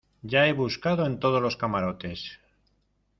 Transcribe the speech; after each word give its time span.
ya 0.23 0.47
he 0.47 0.53
buscado 0.53 1.05
en 1.05 1.19
todos 1.19 1.43
los 1.43 1.57
camarotes. 1.57 2.39